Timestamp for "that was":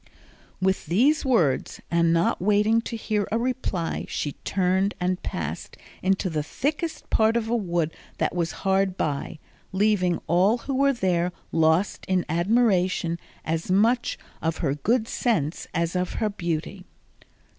8.17-8.51